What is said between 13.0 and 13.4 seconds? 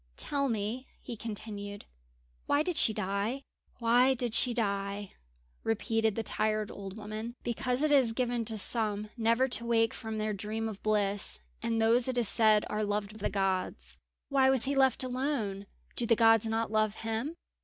of the